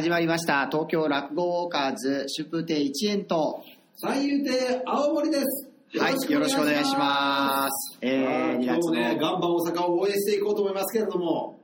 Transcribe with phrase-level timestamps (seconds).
[0.00, 0.66] 始まりました。
[0.72, 3.62] 東京落語ウォーカーズ、シュプテ1円と、
[3.96, 5.68] 三遊亭青森です。
[5.98, 7.98] はい、よろしくお願いします。
[8.00, 11.60] えー、2今日もね、ガンバ大阪を応援していこうと思いますけれども、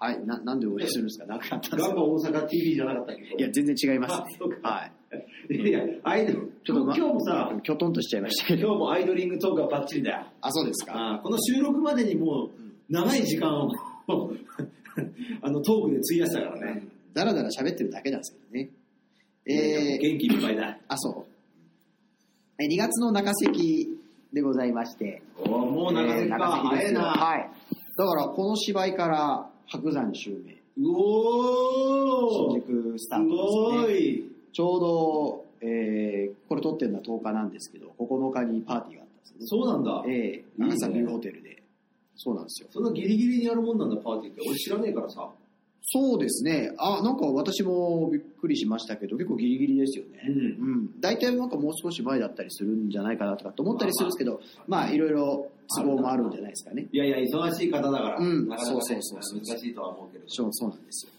[0.00, 1.26] はい、な、なんで応援するんですか？
[1.26, 3.22] なかったガンバ大阪 TV じゃなかったっけ？
[3.38, 4.14] いや、全然違います
[4.62, 4.90] は
[5.48, 5.54] い。
[5.54, 8.66] いや、アイドル、ちょっとま今日もさ、きょとんとしちゃいましたけど。
[8.66, 10.26] 今日もアイドリングトークはバッチリだよ。
[10.40, 10.94] あ、そうですか。
[10.96, 12.50] あこの収録までにもう、
[12.92, 13.70] 長い時間を、
[15.42, 16.88] あの、トークで費やしたからね。
[17.14, 18.70] だらだら喋ってるだけなんですけどね。
[19.46, 20.78] えー、元気いっぱいだ。
[20.88, 21.32] あ、そう。
[22.58, 23.88] え2月の中席
[24.32, 25.22] でございまして。
[25.38, 27.00] おーもう中席ですよ早いな。
[27.02, 27.50] はい。
[27.96, 30.52] だから、この芝居から白山襲名。
[30.78, 33.82] うお新ー宿スターすトですね。
[33.82, 34.32] ごい。
[34.52, 39.38] ちょうど、えーこれ撮ってるのは10日なんですけど、9日にパーティーがあったんですね。
[39.46, 40.04] そうなんだ。
[40.06, 41.62] ええいいね長崎ビューホテルで。
[42.16, 42.68] そうなんですよ。
[42.70, 44.42] そんなギリギリにやるもんなんだ、パーティーって。
[44.46, 45.28] 俺知らねえからさ。
[45.84, 46.72] そうですね。
[46.78, 50.22] あ、なんか私もびっくりしましたけど、結構ギリギリですよね。
[50.28, 51.00] うんうん。
[51.00, 56.86] 大体なんかもう少し前だったりするんじゃないかなとかと思ったりするんですけど、まあいろいろ都合もあるんじゃないですかね。
[56.92, 60.24] いやいや、忙しい方だから、うんなかなか、ね、そうそうそう難しいとは思うけど。
[60.28, 61.12] そうそうなんですよ。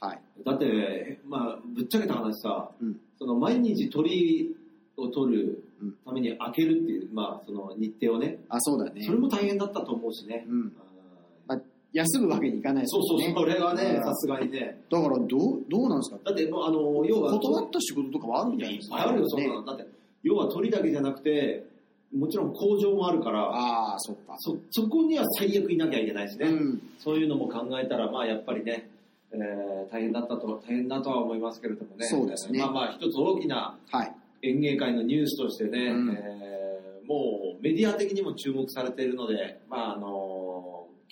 [0.00, 0.20] はい。
[0.44, 3.00] だって、まあ、ぶっちゃけた話さ、うん。
[3.18, 4.54] その毎日鳥
[4.96, 9.12] を取るうんために開けるっていう、まあ、その日程をね、あ、そうだねそ。
[9.12, 10.44] れも大変だったと思うしね。
[10.48, 10.72] うん。
[11.92, 13.34] 休むわけにいかないですそうそう、ね。
[13.36, 14.82] それはね、うんさすがにね。
[14.90, 15.28] だから、どう、
[15.68, 16.18] どうなんですか？
[16.24, 18.96] だって、もうあの、要は、断った仕事とかはあるんじゃないいっですか。
[18.96, 19.64] ぱいあるよ、そんなねの。
[19.64, 19.86] だって、
[20.22, 21.64] 要は鳥だけじゃなくて、
[22.14, 24.34] もちろん工場もあるから、ああ、そっか。
[24.38, 26.46] そ、そこには最悪いなきゃいけないしね。
[26.48, 26.82] うん。
[26.98, 28.88] そういうのも考えたら、まあやっぱりね、
[29.32, 32.06] えー大変だったと、大変だとは思いますけれどもね。
[32.06, 34.12] そうですねまあまあ一つ大きなはい。
[34.42, 40.41] 演芸界のニュースとしてね、うんえーもうメディア的にも注目されているので、まああの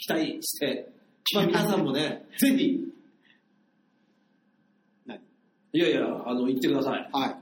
[0.01, 0.91] 期待して、
[1.35, 2.81] まあ皆さんもね、ぜひ、
[5.07, 5.21] 何？
[5.73, 7.09] いやいや、あの、言ってください。
[7.13, 7.37] はい。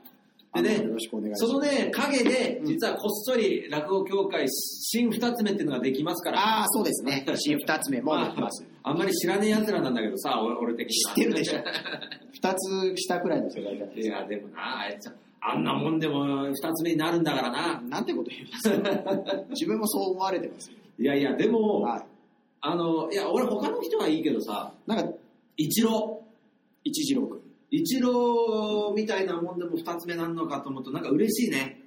[0.54, 1.46] でねあのよろしくお願いします。
[1.46, 6.40] そのね、陰でう、ん実はこっそり落語協会新二つ目っていうのができますから。
[6.40, 7.24] ああ、そうですね。
[7.36, 8.66] 新二つ目もできます。
[8.82, 11.14] あんまり知らねえ奴らなんだけどさ、俺俺的には。
[11.14, 11.60] 知ってるでしょ
[12.32, 15.10] 二つ下くらいの世代じゃないや、でもな、あいつ、
[15.40, 17.80] あんなもんでも二つ目になるんだからな。
[17.82, 20.76] なんてこと言うんですか 自分もそう思われてますよ。
[20.98, 22.02] いやいや、でも、はい。
[22.60, 25.12] あの、いや、俺他の人はいいけどさ、なんか、
[25.56, 26.22] 一郎、
[26.84, 27.40] 一次郎君。
[27.70, 31.80] 一郎みたいなもんでも二つ目なんのかと思うと、なんか嬉しいね。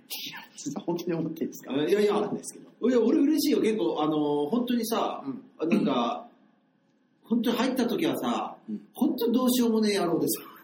[0.85, 1.73] 本当に思ってるんですか？
[1.73, 2.89] いやいやですけど。
[2.89, 5.23] いや、俺嬉しいよ、結構、あの、本当にさ、
[5.59, 5.69] うん。
[5.69, 6.27] なんか、
[7.23, 10.39] 本当に入った時はさ、うん本当どうしようもねえ野郎です。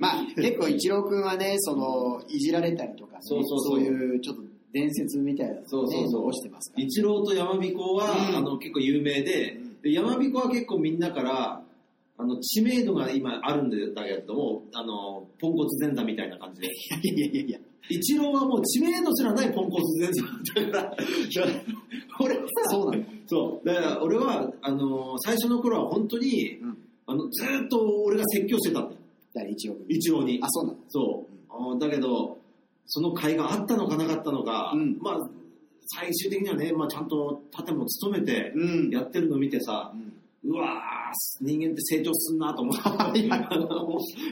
[0.00, 6.20] まあ、結構一郎君はね、その、いじられたりとかね、そうそうそういうちょっと伝説みたいなね、そうそうそう。
[6.22, 6.84] 残してますから。
[6.84, 8.36] 一郎と山彦は、うん。
[8.36, 9.80] あの結構有名で,、うん。
[9.82, 11.62] で山彦は結構みんなから
[12.18, 16.68] あの知名度が今あるんだけれどもあのポンコツ前座みたいな感じで。
[16.70, 17.58] いやいやいやいや。
[17.88, 20.96] 一郎はもう知名度すらないポンコツ前座だから。
[22.20, 23.04] 俺はさそうなの。
[23.26, 23.66] そう。
[23.66, 26.78] だから俺はあの最初の頃は本当にうん。
[27.06, 29.00] あのずーっと俺が説教してたんだよ
[29.34, 29.68] 誰一
[30.10, 30.38] 郎に。
[30.42, 30.78] あ、そうなの。
[30.88, 32.38] そう、あだけど
[32.86, 35.30] その会があったのかなかったのか、うんまあ
[35.92, 38.90] 最終的にはね、まあ、ちゃんと盾も務めてうん。
[38.90, 40.10] やってるの見てさ、うん
[40.42, 43.28] うわー、人間って成長すんなと思って。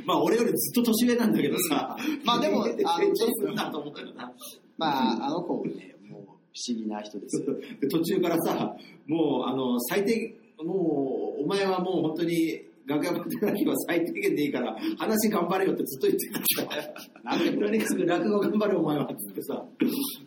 [0.07, 2.75] まあ、俺よりずっと年上なんだけどさ、まあでも成
[3.15, 4.33] 長するなと思ったよな。
[4.79, 7.45] まあ、あの子もね、もう不思議な人です
[7.91, 8.75] 途中からさ、
[9.07, 10.35] もう、あの、最低、
[10.65, 17.39] もう、お前はもう本当に、楽屋までだけは最低限でいいから、話頑張れよってずっと言ってたから。
[17.39, 19.63] とにかく落語頑張れお前はって言ってさ。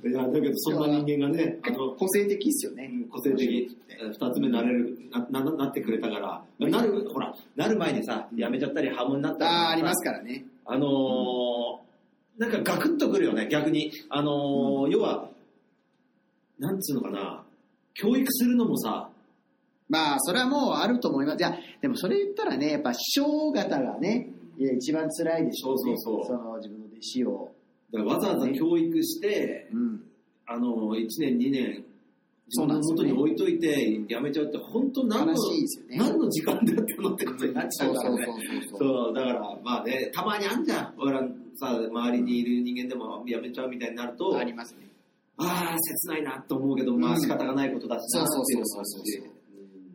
[0.05, 2.91] いや、だけどそんな人間がね、あの、個性的っすよね。
[3.09, 4.96] 個性的、二つ目なれる、
[5.31, 9.46] な、ななってくれたから、なる、ほら、なる前にさ、辞めちゃったり、ハムになったり。
[9.46, 10.46] ああ、ありますからね。
[10.66, 11.81] あのー
[12.37, 13.91] なんかガクッとくるよね、逆に。
[14.09, 15.29] あのー要は、
[16.59, 17.43] なんつうのかな、
[17.93, 19.09] 教育するのもさ、
[19.91, 21.38] まあ、それはもうあると思います。
[21.38, 25.96] いや、でもそれ言ったらね、やっぱ師匠方がね、一番辛いでしょうね。
[25.97, 27.52] そうそうそうの自分の弟子を。
[27.91, 30.03] だからわざわざ教育して、うん。
[30.47, 31.84] あのー、1年、2年、
[32.53, 35.40] そんですよね元に置いといて、やめちゃうって、本当何のね。
[35.97, 38.26] 何の時間だったのってことになっちゃそううからね。
[38.26, 38.79] そうそうそう。
[38.79, 40.93] そう、だから、まあね、たまにあんじゃん。
[40.97, 44.88] 俺らさ、周りにいる人間でもやめちゃうみたいになると、ありますね。
[45.38, 49.41] ああ、切ないなと思うけど、まあ仕方がないことだしなっていうのもあるしそうそうそうそう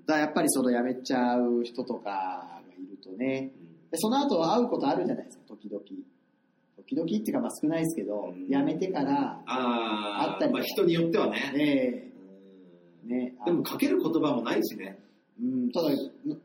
[0.06, 3.50] だやっぱりその辞めちゃう人とかがいるとね、
[3.90, 5.82] でその後会うことあるじゃないですか、時々。
[6.76, 8.48] 時々っていうかまあ少ないですけど、うん。
[8.48, 12.12] 辞めてから、あったりまあ人によってはね。
[13.04, 14.98] ねでもかける言葉もないしね。
[15.40, 15.90] うん、ただ、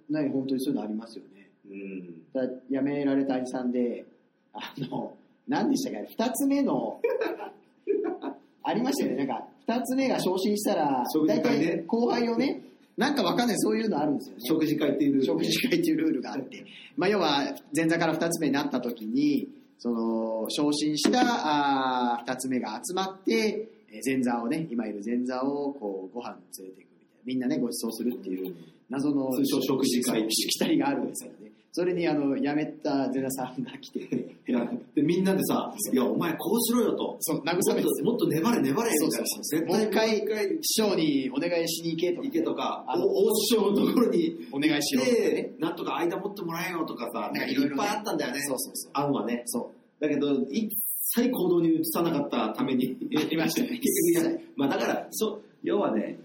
[0.10, 1.50] な、な本当にそういうのありますよね。
[1.70, 2.24] うん。
[2.34, 4.06] だ辞められた兄さんで、
[4.54, 5.16] あの、
[5.48, 7.00] 何でしたっけ、二つ目の、
[8.64, 11.68] ありましたよね、なんか、二つ目が昇進したら、大食事会ね。
[11.68, 12.62] 体後輩をね、
[12.98, 14.42] なんかわかんない、そういうのあるんですよね。
[14.46, 15.24] 食事会っていう。
[15.24, 16.66] 食事会っていうルールがあって、
[16.98, 17.44] まあ、要は
[17.76, 19.48] 前座から2つ目になった時に
[19.78, 28.56] その昇進したあ2つ目が集まってえー前座をね今いる前座をこうご飯連れていくみたいなみんなねご馳走するっていう
[28.90, 34.00] 謎の通称食事会しきたりがあるんですよねそれにあの辞めた前座さんが来て。
[34.06, 34.16] て
[34.48, 37.16] いやでみんなでさ、いや、お前こうしろよと。
[37.22, 37.84] そう慰めて。
[37.84, 39.28] ともっと粘れ粘れみたいな。
[39.28, 40.18] そうそうもう一回
[40.62, 42.28] 師匠にお願いしに行けとか。
[42.28, 44.48] 行けとか、大師匠のところに。
[44.52, 48.42] お願いしろで、なんとか間持ってもらえよとかさ、ねいろいっぱいあったんだよね。
[48.42, 48.92] そうそうそう。
[48.94, 49.44] 案はね。
[49.46, 50.04] そう。
[50.04, 50.70] だけど、一
[51.16, 52.98] 切行動に移さなかったために。
[53.32, 53.80] いましたね。
[54.58, 56.20] まあだから、そう、要はね、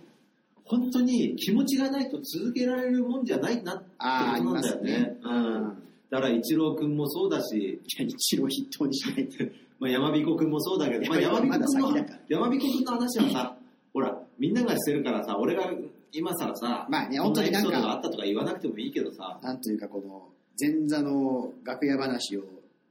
[0.67, 4.93] 本当に気持ちがないと続けられるもんじゃないなってあーありことなんだよね。
[4.93, 5.17] ね。
[5.23, 5.83] うん。
[6.11, 9.45] だから、一郎君もそうだし、いや一応筆頭にしないと。
[9.79, 13.57] まあ、山彦君もそうだけど、まあ、山彦君の山彦君の話はさ、
[13.93, 15.71] ほら、みんながしてるからさ、俺が
[16.13, 20.29] 今さらさ、まあね本当になんかがあったとか言わなくてもいいけどさ、なんというかこの
[20.59, 22.43] 前座の楽屋話を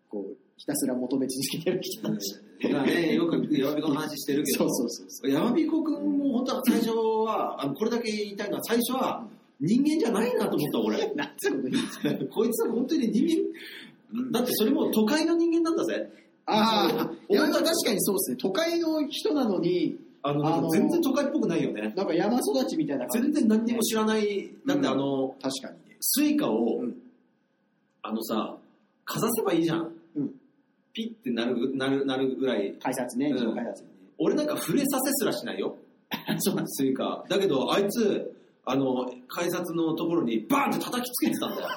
[0.10, 2.40] こうひたすら求め続けてる人たち。
[2.64, 9.26] ね、よく山彦の話してるけど、そうそうそうそ山彦君も本当は最初は、あのこれだけ言いたいのは、最初は
[9.60, 10.98] 人間じゃないなと思った、俺。
[11.06, 11.16] う。
[11.16, 12.34] なんてこと言うんですか。
[12.34, 13.52] こいつは本当に人
[14.14, 16.10] 間、だってそれも都会の人間なんだぜ。
[16.46, 18.38] ああ、俺たち確かにそうですね。
[18.38, 21.94] 都会の人なのに、あの、全然都会っぽくないよね。
[21.96, 23.32] なんか山育ちみたいな感じ。
[23.32, 24.50] 全然何にも知らない。
[24.66, 25.98] だってあの、確かにね。
[26.00, 26.96] スイカを、うん
[28.08, 28.56] あのさ、
[29.04, 29.95] かざせばいいじゃん。
[30.96, 32.74] うんピッてなるなるなるぐらい。
[32.80, 33.84] 改札ね、うん自動改札。
[34.18, 35.76] 俺なんか触れさせすらしないよ。
[36.40, 36.84] そうなんです。
[36.84, 37.26] スイカ。
[37.28, 38.34] だけど、あいつ、
[38.66, 41.68] あの、改札のところにバーンって叩きつけてたんだよ。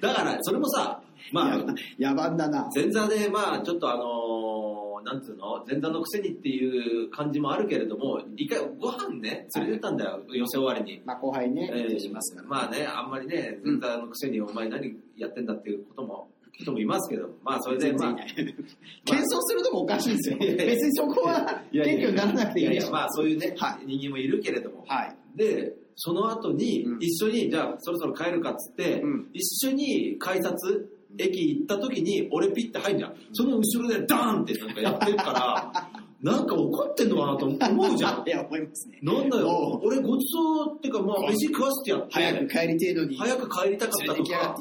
[0.00, 1.02] だから、それもさ、
[1.32, 1.58] まあ、
[1.98, 2.68] 野蛮だな。
[2.74, 11.02] 前座で、まあ、ちょっとあのーなんつうの、前座のくせにっていう感じもあるけれども、一回ご飯ね、連れてったんだよ、寄席終わりに。
[11.04, 12.48] まあ後輩ね、えーしますから。
[12.48, 18.14] まあね、あんまりね、前座のくせにお前何やってんだっていうことも、人もいますけど、まあそれで、まあ。
[18.14, 20.36] 謙遜するとこおかしいんですよ。
[20.38, 24.84] 別にそこは謙虚にならなくていいでしまあそういうね、は人間もいるけれども。
[24.86, 25.16] はい。
[25.36, 30.88] で、その後にうん一緒に、じゃあそろそろ帰るかっつって、うん一緒に改札、
[31.18, 33.14] 駅行った時に俺ピッて入んじゃん。
[33.32, 35.90] その後ろでダーンってなんかやってるから、
[36.22, 38.22] なんか怒ってんのかなと思うじゃん。
[38.26, 38.30] い。
[38.30, 38.98] や、思いますね。
[39.02, 43.16] なんだおよ、俺ごちそうっていうか、まあ飯食わせてやって、早く帰りてえのに。
[43.16, 44.56] 早く帰りたかったとか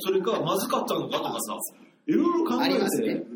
[0.00, 1.56] それかまずかったのかとかさ、
[2.06, 3.26] いろいろ考あえて、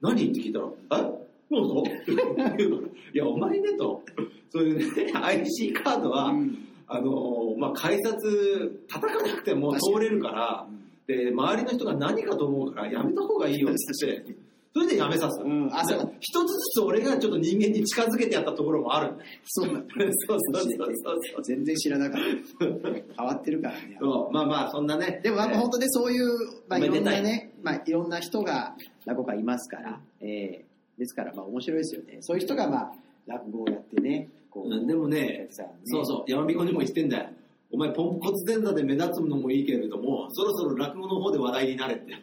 [0.00, 0.68] 何って聞いたら、
[1.00, 1.22] え？
[1.50, 1.84] もう
[3.14, 4.02] いや、お前ねと、
[4.50, 6.58] そういうね、IC カードは、うん。
[6.86, 10.66] あのーまあ、改札叩かなくても通れるから、
[11.06, 13.76] で、周りの人が何かと思うからやめた方がいいよって
[14.06, 14.34] 言って、
[14.74, 15.42] それでやめさす。
[15.42, 19.30] うんあそうで一つずつ俺がちょっと人間に近づけてやったところもあるんだよ。
[19.44, 19.94] そうなんだ。
[19.96, 22.20] そうそうそうそう全然知らなかっ
[22.58, 22.66] た。
[23.16, 23.98] 変わってるからね。
[24.00, 24.32] そう。
[24.32, 25.20] まあまあ、そんなね。
[25.22, 26.28] でもなんか本当にそういう、
[26.68, 32.18] まあ、いろんなね、まあ、いろんな人が落語家いますから、えーですから、まあ、面白いですよね。
[32.20, 32.92] そういう人が、まあ、
[33.26, 37.30] 落語をやってね、こうんでもねそうそう、山彦にも言ってんだよ。
[37.72, 42.14] お前、ポンコツ前座で目立つのもいいけれども、そろそろ落語の方で話題になれって。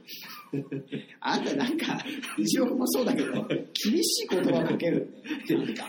[1.21, 1.97] あんたなんか、
[2.37, 5.11] 一応もそうだけど、厳しい言葉かける
[5.75, 5.87] か、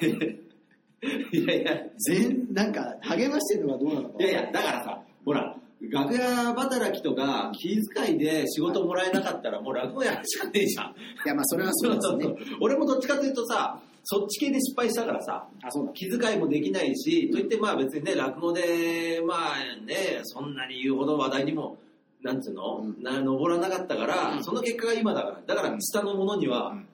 [1.33, 4.25] いやいや、全、なんか、励ましてるのがどうなのか。
[4.25, 5.57] いやいや、だからさ、ほら、
[5.89, 10.91] 楽屋働きとか気遣いで仕事もらえなかったらもう落語やるしかねえじゃん。
[10.91, 12.35] いや、まあ、それはそうですね。
[12.61, 15.93] 俺もどっちかというとさ、そっち系で失敗したからさ、あ、そうだ。
[15.93, 21.77] 気遣いもできないし、といってまあ別にね、落語で、まあね、そんなに言うほど話題にも、
[22.23, 25.41] なんつうの、うんな登らなかったから、うんその結果が今だから。
[25.47, 26.87] だから下の者には、うん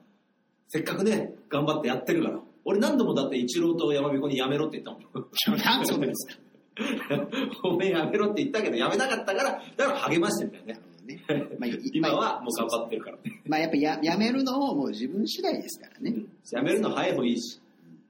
[0.69, 2.39] せっかくね、頑張ってやってるから。
[2.65, 5.57] 俺何度もだって一郎と山彦にやめろって言ったもん。
[5.57, 6.41] なんそうですか。
[7.63, 10.79] おめえやめろって言ったけど、やめなかったから、だから励ましてんだよね。
[11.07, 11.23] ね。
[11.57, 13.17] まあ、い今はもう頑張ってるから。
[13.45, 16.25] まあ、やっぱややめるのももう自分次第ですからね。
[16.51, 17.59] やめるの早い方がいいし。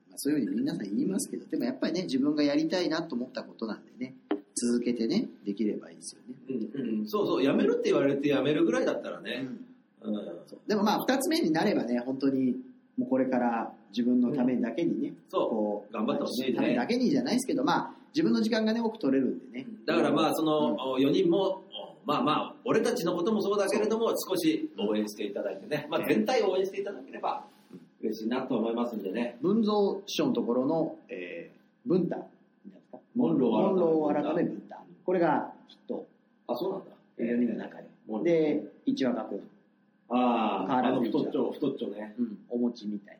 [0.10, 4.16] まあ、そういうふうに皆さん言いますけど、でもやっぱりね、自分がやりたいなと思ったことなんでね、
[4.56, 6.36] 続けてね、できればいいですよね。
[6.76, 9.48] うんうん、そうそう、やめるって言われてやめるぐらいだったらね。
[10.02, 10.16] うん。
[10.48, 12.56] そうでもまあ、二つ目になればね、本当に、
[12.98, 19.68] もうこれから自分のためだけにね、そうこう、頑張ってほしいねためだけにじゃないですけど、まあ、自分の時間がね、多く取れるんでね。
[19.86, 21.64] だからまあ、その4人も、
[22.08, 27.44] まあまあ、俺たちのこともそうだけれども、少し応援していただいてね、まあ全体を応援していただければ
[28.02, 29.38] 嬉しいなと思いますんでね。
[29.42, 34.78] 文蔵師匠のところの、えーブンタなんですかモンローモンロー改め改めブンタ。
[35.06, 36.06] これがヒット、
[36.48, 36.86] あ、そうなんだ。
[37.18, 37.88] 4人の中で。
[38.24, 39.42] で、一話学
[40.10, 42.14] ああ、あの変わらず太っちょ、太っちょね。
[42.20, 43.20] うん、お餅みたい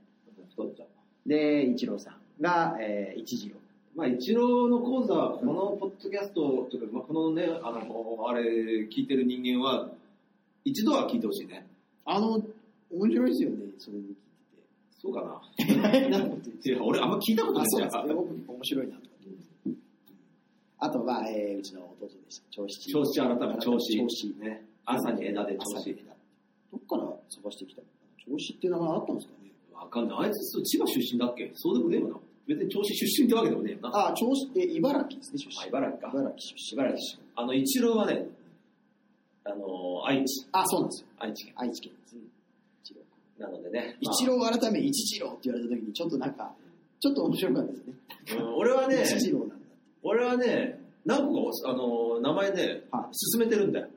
[0.52, 0.84] 太っちょ。
[0.84, 0.88] な。
[1.26, 3.56] で、一郎さんが、えー、一次郎。
[3.98, 9.90] まあ、一郎の講座、このポッドキャストとか、まあ、このね、あの、あれ、聞いてる人間は、
[10.64, 11.66] 一度は聞いてほしいね。
[12.06, 12.40] あの、
[12.92, 14.16] 面白いですよね、それに聞い
[15.02, 15.42] そうかな。
[15.58, 16.10] てて。
[16.10, 18.14] なんかいや、俺あんま聞いたことなあ、いそうですからね。
[18.14, 19.02] 僕面白いなと。
[20.80, 22.46] あとは、えー、うちの弟でした。
[22.52, 22.92] 長七。
[22.92, 23.98] 調子改め、調子。
[23.98, 24.36] 長七。
[24.40, 24.64] ね。
[24.86, 25.96] 朝に枝で調子。
[26.72, 27.88] どっから探してきたの？
[28.28, 29.52] 長七って名前あったんですかね？
[29.74, 30.18] わかんない。
[30.20, 31.52] あいつ、千葉出身だっけ？
[31.56, 32.16] そうでもねえよな。
[32.48, 33.90] 別に調子出身ってわけでもねえよな。
[34.08, 35.68] あ、長七、え、茨城ですね、出あ身。
[35.70, 36.10] 茨城か。
[36.14, 36.82] 茨城出身。
[36.82, 38.28] 茨城あの、一郎はね、
[39.44, 40.48] あの、愛知。
[40.52, 41.08] あ、そうなんですよ。
[41.20, 41.54] 愛知県。
[41.58, 42.16] 愛知県です。
[42.84, 43.02] 一郎。
[43.40, 43.98] なのでね。
[44.02, 46.54] まあ一郎改め一次郎って言われた時に、ちょっとなんか、
[47.00, 47.94] ちょっと面白かったですね。
[48.40, 49.56] うん俺はね、一次郎なんだ。
[50.04, 53.88] 俺はね、何個か、あの、名前ね、はい進めてるんだよ。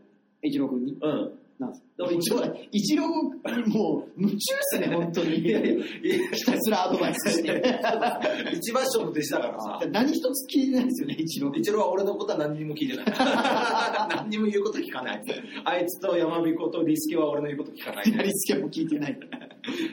[0.43, 0.93] 一郎君に？
[1.01, 1.33] うん。
[1.61, 5.39] なんです一郎、一郎、もう、夢中ですね、本当に。
[5.41, 7.63] いやひたすらアドバイスして。
[8.57, 9.81] 一番師匠の弟子だからさ。
[9.93, 11.53] 何一つ聞いてないですよね、一郎。
[11.55, 13.05] 一郎は俺のことは何にも聞いてない。
[14.09, 15.23] 何にも言うこと聞かない。
[15.65, 19.19] あいつと山彦とリスケは俺の言うこと聞かない、やりつけも聞いてない。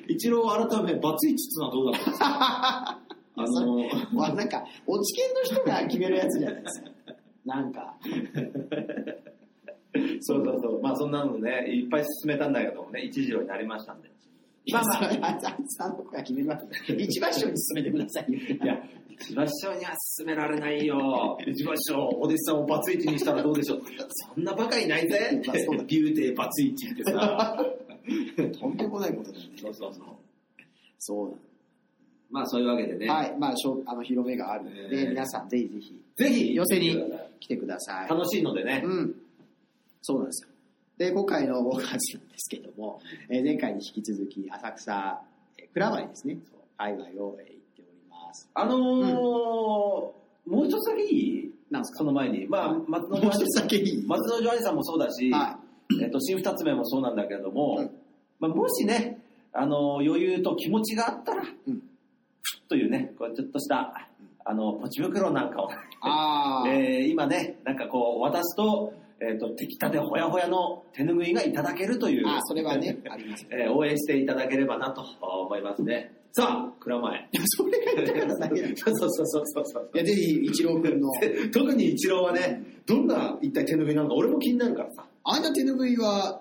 [0.07, 2.15] 一郎改め、バツイチっつうのはどうだろう
[3.39, 6.91] あの、まあなんか、落ち研の人が決めるやつじゃないですか。
[7.45, 7.97] なんか。
[10.21, 10.81] そうそうそう。
[10.81, 14.09] まあそんなのね、いっぱい進めたんだけどもね、一次郎になりましたんで。
[14.71, 16.65] まあまあ、あいつあの子が決めます。
[16.93, 18.39] 一番賞に進めてくださいよ。
[18.39, 21.37] いや、一番師匠には進められないよ。
[21.47, 23.81] 一番師匠、お弟子さんをバツイチにしたらどうでしょう。
[24.35, 25.41] そんなバカいないぜ。
[25.45, 27.65] まあそうだビューティーバツイチってさ。
[28.59, 29.51] とんでもないことだよね。
[29.57, 30.05] そうそうそう。
[30.99, 31.35] そう
[32.29, 33.07] まあそういうわけでね。
[33.07, 33.35] はい。
[33.39, 36.97] まあ、しょあの、広めがあるので、皆さんぜひぜひぜひ、寄せに
[37.39, 38.09] 来てください。
[38.09, 38.81] 楽しいのでね。
[38.83, 39.15] うん。
[40.07, 40.49] そうなんですよ。
[40.97, 41.97] で、今回の大橋なんで
[42.37, 45.21] すけども、えー前回に引き続き、浅草、
[45.57, 46.37] えー蔵前ですね、
[46.77, 47.25] 界隈を、えー行っ
[47.75, 48.49] ております。
[48.53, 50.17] あのー
[50.49, 51.97] もう一つだけいいなんですか？
[51.99, 52.47] その前に。
[52.47, 55.59] まあ、松もう一之丞つだけいい松之丞兄さんもそうだし、は
[56.01, 57.91] えっと、新二つ目もそうなんだけれども、うん。
[58.39, 59.19] まあ、もしね、
[59.51, 61.75] あの、余裕と気持ちがあったら、うん。
[61.75, 61.81] ふっ
[62.69, 64.07] というね、こうちょっとした、
[64.45, 65.69] あの、ポチ袋なんかを。
[66.69, 73.49] えー今ね、なんかこう、渡すと、えっ、と、出来たてほやほやの手拭いがいただけるという、あー、それはね、ありますね。
[73.65, 76.13] えー応援していただければなと思いますね。
[76.33, 77.29] さあ、蔵前。
[77.45, 78.67] それが言いたかっただけだ。
[78.69, 79.89] いそうそうそうそうそう。
[79.95, 81.09] や、ぜひ、一郎君の、
[81.51, 85.05] 特に一郎はね、どんな一体手拭いなのか俺も気になるからさ。
[85.23, 86.39] あんな手拭いは、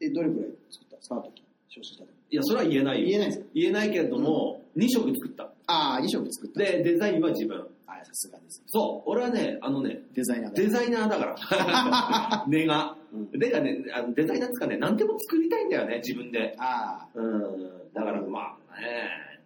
[0.00, 0.96] え、どれくらい作った？
[0.96, 2.10] んですか時、昇進した時。
[2.30, 3.06] いや、それは言えないよ。
[3.08, 3.46] 言えないですか？
[3.54, 5.44] 言えないけれども、2色作った。
[5.66, 6.60] ああ、2色作った。
[6.60, 7.66] で、デザインは自分。
[8.00, 8.62] あさすがです。
[8.66, 12.44] そう、俺はね、あのね、デザイナーだデザイナーだから。
[12.48, 12.96] 根が。
[13.12, 16.54] うんでかね、あのデザイナーっつうかね、何でも作りたいんだよね、自分で。
[16.58, 17.92] あうん。
[17.92, 19.40] だからまあね、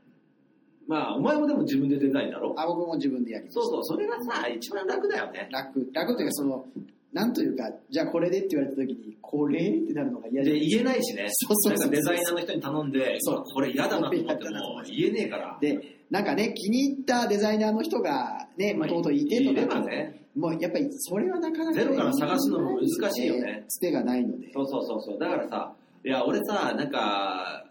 [0.86, 2.54] まあ、お前もでも自分でデザインだろ？
[2.58, 3.60] あ、あ、僕も自分でやりました。
[3.62, 5.48] そうそう、それがさ、一番楽だよね。
[5.50, 6.66] 楽、楽というか、その、
[7.14, 10.58] なんというか、じゃあこれでって言われた時に、これってなるのが嫌で、で。
[10.58, 11.26] 言えないしね。
[11.28, 15.56] そうそうそうデザイナーの人に頼んで、そうこれ嫌だなと思っても言えねえから。
[15.60, 15.78] で、
[16.10, 20.26] なんかね、気に入ったデザイナーの人がね、もともといてといれか、ばね。
[20.34, 23.64] もうやっぱりそれはなかなか、ね、ゼロから探すのも難しいよね。
[23.68, 24.50] つてがないので。
[24.52, 25.18] そうそうそうそう。
[25.20, 25.72] だからさ、
[26.04, 27.64] いや、俺さ、なんか、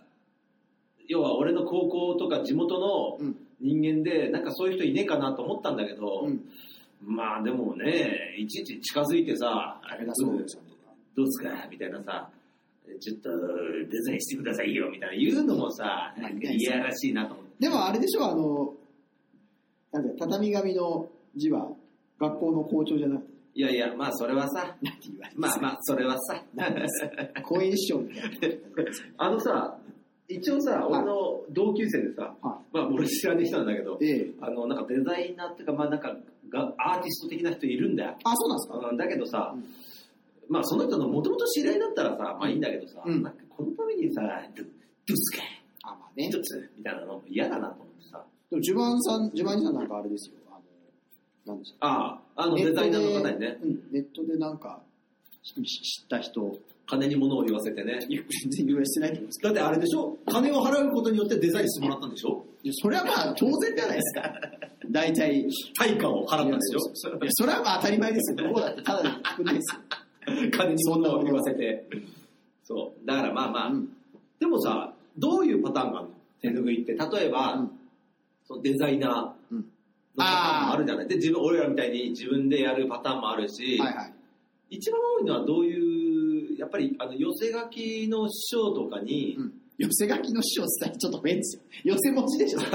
[1.09, 3.35] 要は俺の高校とか地元のうん。
[3.61, 6.41] 人間で、なんかそういう人いねえかなと思ったんだけど、うん。
[7.05, 10.63] まあでもね、いちいち近づいてさ、あれがそうですよ。
[11.15, 12.29] どうすかみたいなさ、
[12.99, 17.51] ちょっとデザインしてくださいよみたいな言うのもさ、なんかいやらしいなと思って。
[17.59, 18.73] でもあれでしょ、あの、
[19.91, 21.67] なんて畳紙の字は
[22.19, 24.75] 学校の校長じゃなくて、いやいや、まあそれはさ、
[25.35, 27.07] まあまあそれはさ、なんです
[27.43, 28.57] 公演師匠みたいな。
[29.17, 29.77] あのさ、
[30.27, 33.99] 一応さ、俺の同級生でさ、はまあ俺知らねえ人なんだけど。
[34.41, 36.15] あの、なんかデザイナーっていうか、まあなんか
[36.53, 38.15] が、アーティスト的な人いるんだよ。
[38.23, 38.89] あ、そうなんですか？
[38.89, 39.65] うんだけどさ、うん。
[40.47, 43.23] まあその人のもともと知り合いだったらさ、まあいいんだけどさ、うん。
[43.23, 44.21] なんかこのためにさ、
[44.55, 45.41] ドゥドゥスケ
[45.83, 46.27] あ、まあね。
[46.27, 50.35] 一つみたいなの嫌だなと思ってさ、でも、ジュバンさん、ジュバンさんなんかあれですよ。
[50.51, 50.59] あ
[51.49, 54.81] の、なんでしょああ、あのデザイナーの方にね、うん、ネットでなんか、
[55.41, 57.99] し知った人、金に物を言わせてね。
[58.09, 59.39] 全然言わしてないと思うんです。
[59.39, 60.17] けだってあれでしょ？
[60.27, 62.29] 金を払うことによってデザインしてもらったんでしょ？
[62.29, 64.33] ど、いやそれはまあ当然じゃないですか。
[64.91, 65.41] 大体。
[65.41, 66.79] い対価を払ったんでしょ
[67.25, 68.47] や、それはまあ当たり前ですよ。
[68.47, 69.81] どこだってただで聞くんですよ。
[70.51, 71.85] 金に物を言わせて。
[72.63, 73.05] そう。
[73.05, 73.89] だからまあまあ、うん
[74.39, 76.13] でもさ、どういうパターンがあるの？
[76.41, 76.93] 手拭いって。
[76.93, 77.71] 例えば、うん
[78.45, 79.65] そのデザイナー、うん
[80.15, 81.07] パターンもあるじゃない。
[81.07, 84.13] で、自分、俺らみたいに自分でやるパターンもあるし、はいはい。
[84.69, 89.53] 一番多いのはどういう、やっぱり、あの、寄せ書きの師匠とかに、うん。
[89.77, 91.63] 寄せ書きの師匠ってちょっと変ですよ。
[91.83, 92.59] 寄せ持ちでしょ。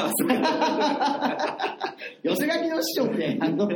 [2.23, 3.75] 寄せ書きの師匠って、あの、そ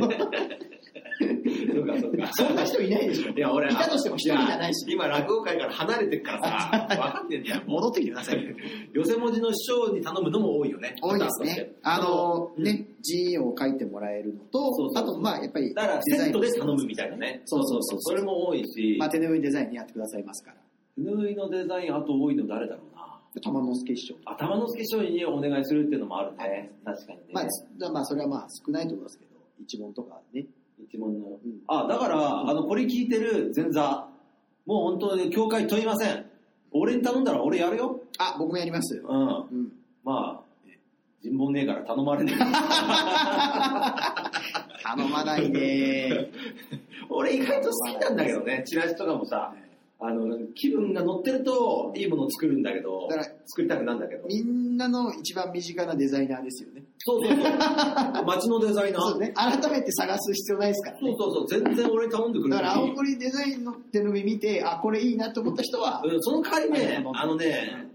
[1.81, 2.31] うかそうか。
[2.33, 3.31] そんな人いないでしょ。
[3.31, 7.62] いや、俺、いたとしても一人じゃないしや今、落語界から離れてるからさ、 分かってんだよ。
[7.67, 8.50] 戻ってきてくださいよ。
[8.93, 10.97] 寄せ文字の師匠に頼むのも多いよね。
[11.00, 11.73] 多いですね。
[11.83, 17.43] あの、うんね、字を書いてもらえるのと、あと、まあ、やっぱり、だから、セットで頼むみたいなね。
[17.45, 20.57] そうそうそうそれも多いし、まあ、手拭いデザインにやってくださいますから。
[20.97, 22.92] 手縫いのデザイン、あと多いの誰だろうな。
[23.41, 24.17] 玉之助師匠。
[24.27, 26.71] 頭の助師匠にお願いするっていうのもあるね。
[26.85, 27.25] 確かにね。
[27.33, 30.45] まあ、まあ、それはまあ、少ないと思いますけど、一問とかね。
[30.79, 31.27] 一問の。
[31.29, 34.09] うんあ、だから、あの、これ聞いてる前座、
[34.67, 36.27] もう本当に教会問いません。
[36.73, 38.01] 俺に頼んだら俺やるよ。
[38.19, 39.03] あ、僕もやります。
[39.07, 39.27] うん。
[39.27, 39.73] うん。
[40.05, 40.43] まあ、
[41.23, 42.37] 人望ねえから頼まれねえ。
[44.83, 46.31] 頼まないね。
[47.09, 48.65] 俺意外と好きなんだけどね。
[48.67, 49.55] チラシとかもさ、
[50.04, 54.26] あの、気分が乗ってるといいものを作るんだけどだから、作りたくなんだけど。
[54.26, 56.82] みんなの一番身近なデザイナーですよね。
[56.99, 57.49] そうそうそ
[58.21, 58.25] う。
[58.25, 59.02] 街のデザイナー。
[59.02, 59.32] そうね。
[59.37, 61.14] 改めて探す必要ないですからね。
[61.16, 61.62] そうそうそう。
[61.64, 67.88] 全然俺に頼んでくれだから、青森デザインの手拭い見て、あ、これいいなと思った人は、うん、その代わりね、うんあのね、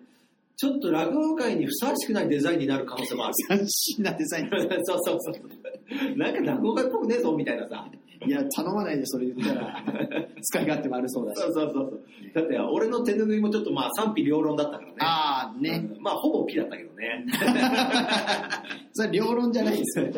[0.56, 3.34] ちょっと落語界にふさわしくないデザインになる可能性もある。
[3.48, 4.50] 斬新なデザイン。
[4.84, 6.18] そうそうそう。
[6.18, 7.86] なんか落語家っぽくねえぞみたいなさ。
[8.28, 9.84] いや、頼まないでそれ言ったら、
[10.44, 11.42] 使い勝手悪そうだし。
[11.42, 12.02] そうそうそうそう。
[12.34, 14.94] だって俺の手拭いもちょっとまあ賛否両論だったからね。
[15.00, 15.90] ああ、ね。
[15.96, 17.26] うんまあほぼピだったけどね。
[18.94, 20.08] それ両論じゃないですよ。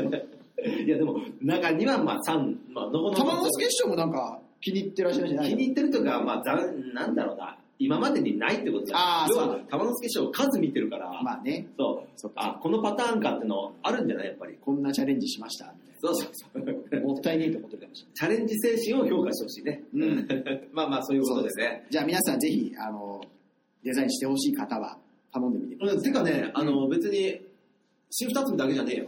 [0.85, 6.55] いやでも中にはまあ三まあのこのこ玉之助師匠もなんか気に入ってらっしゃるんじゃない気に入ってるとかまあざ
[6.93, 8.99] なんだろうな今までにないってことじゃん。
[8.99, 11.21] 要はあーそう玉之助師匠数見てるから。
[11.23, 12.31] まあね、そう。
[12.35, 14.27] あこのパターンかってのあるんじゃない？
[14.27, 14.57] やっぱり。
[14.59, 16.47] こんなチャレンジしましたみそうそうそ
[16.99, 17.01] う。
[17.01, 18.13] もったいねえと思ってるかもしれない。
[18.15, 19.83] チャレンジ精神を評価してほしいね。
[19.93, 20.27] うん
[20.71, 21.85] まあまあそういうことでね。
[21.89, 23.21] じゃあ皆さんぜひ、あの、
[23.83, 24.97] デザインしてほしい方は
[25.33, 26.03] 頼んでみてください。
[26.03, 27.39] てかね、あの別に、
[28.11, 29.05] 新二つだけじゃねえよ。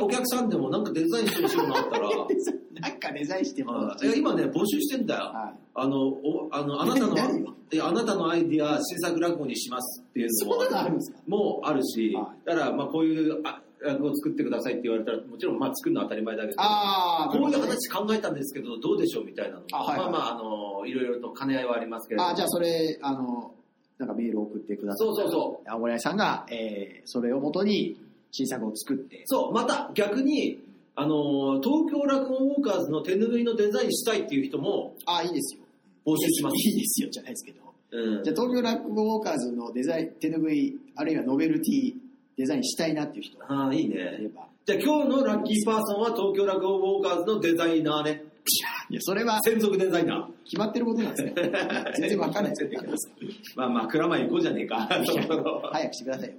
[0.00, 2.08] お客さんでもなんかデザインしてほしいのがあったら、
[2.80, 5.24] なんかデザインしてもらいや今ね、募集してんだよ。
[5.24, 7.16] はあの、おあのあなたの
[7.72, 11.18] いやあなたのアイディア、新作落語にしますっていうのもそんなのあるんですか？
[11.26, 13.42] もうあるしは、だからまあこういう
[13.84, 22.30] を作ってくださいって言われたら、もちろんまあ作るのは当たり前だけど、ああ、こういう話考えたんですけど、どうでしょうみたいなのあはいはいまあまあ、あの、いろいろと兼ね合いはありますけれども。
[22.30, 23.54] あじゃあそれ、あの、
[23.98, 25.08] なんかメールを送ってください。
[25.08, 25.70] そうそうそう。
[25.70, 27.96] 青森さんが、えー、それをもとに
[28.30, 29.22] 新作を作って。
[29.26, 30.60] そう、また逆に、
[30.94, 35.62] あの、東京落語ウォーカーズの手拭いのデザインしたいっていう人もああ、いいですよ。
[36.04, 36.54] 募集します。
[36.56, 37.62] いいですよ、じゃないですけど。
[37.92, 41.94] うんじゃあ東京落語ウォーカーズのデザイン、手拭い、あるいはノベルティ
[42.42, 44.28] デザインしたいなっていう人がああ、いいいれね。
[44.34, 44.48] ば。
[44.66, 48.24] じゃあ今日のラッキーパーソンは東京落語ウォーカーズのデザイナーね。
[48.90, 51.34] いや、それは専属デザイナ決まってることなんですよ。
[51.34, 51.92] ー。
[51.94, 52.70] 全然わかんないですよ。
[53.54, 54.88] まあまあ、蔵前行こうじゃねえか。
[55.06, 56.34] そろそろ早くしてくださいよ。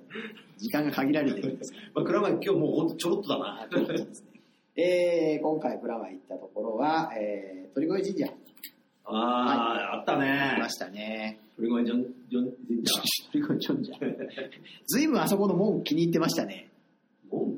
[0.58, 3.46] 時間が限られてるんですかまあ、蔵前今日もうほんとちょろっとだな。
[3.46, 3.70] ら。
[4.76, 8.34] えー、今回、プラマ行ったところは、えー、鳥越神社
[9.06, 10.70] ああ、あった来ねま。
[10.70, 11.40] したね。
[11.58, 13.02] 鳥越ジョン、ジョン、神社。
[13.32, 13.94] 鳥越神社。
[14.88, 16.70] ずいぶんあそこの門気に入ってましたね。
[17.32, 17.56] 門？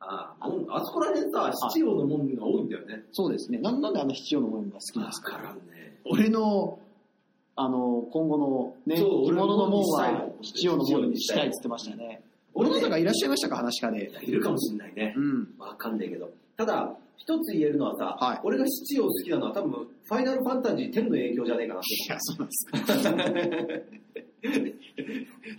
[0.00, 3.02] ああ、門、あそこら辺さ、七葉の門が多いんだよね。
[3.12, 3.58] そうですね。
[3.58, 5.32] なんなんであの七葉の門が好きなんですか？
[5.34, 5.62] わからんね。
[6.04, 6.78] 俺の、
[7.56, 12.22] あの、今後のね、着物の門は七葉の門にしたいって言ってましたね。
[12.54, 14.10] 俺の方がいらっしゃいましたか、話し家で。
[14.24, 15.20] いるかもしれないねう。
[15.20, 15.48] ん。
[15.58, 16.30] わかんないけど。
[16.56, 22.66] ただ、一つ言えるのはさ、はい俺が七葉好きなのは多分、ファイナルファンタジー10の影響じゃねえかなといや、そうなんです。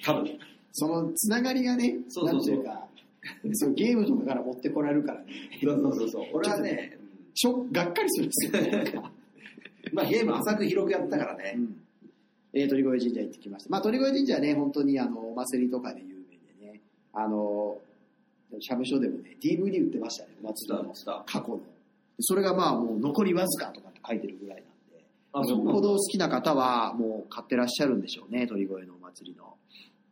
[0.05, 0.39] 多分。
[0.73, 2.87] そのつながりがね、そうそうそうなんていうか、
[3.53, 5.27] そうゲームとかから持ってこられるからね、
[5.63, 6.25] そうそうそうそう。
[6.33, 6.97] 俺はね、
[7.33, 9.03] しょがっかりするんですよ
[9.93, 11.53] まあゲーム浅く広くやったからね。
[11.55, 11.79] うん
[12.55, 13.69] えー鳥越神社行ってきました。
[13.71, 16.17] まあ、鳥越神社はね、本当にあの、お祭りとかで有
[16.61, 17.79] 名でね、あの、
[18.61, 20.93] 社務所でもね、DVD 売ってましたね、お祭りの。
[21.25, 21.61] 過去の。
[22.19, 24.63] それがまあもう残りわずかとかって書いてるぐらい
[25.33, 29.55] なんで、そうなんだぽど好きな方はもう買ってらっしゃるんでしょうね、鳥越のお祭りの。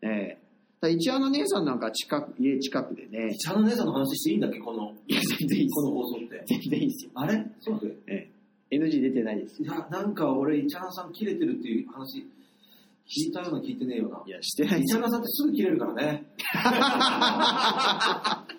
[0.02, 0.38] え
[0.84, 4.58] え一応あの姉さんなんか近く、家近くでね、茶の姉さんの話していいんだっけ？
[4.58, 5.94] この、いや、全然いいっこのす。
[5.94, 6.44] 放送って。
[6.48, 7.12] 全然いいっすよ。
[7.14, 7.46] あれ？
[7.60, 8.32] そうだえ
[8.72, 9.72] え NG 出てないですよ。
[9.76, 12.26] いや、なんか俺、イチャナさん切れてるっていう話、
[13.08, 14.22] 聞いたような聞いてねえよな。
[14.26, 15.10] いや、してないですよ。
[15.10, 16.26] さんってすぐ切れるからね。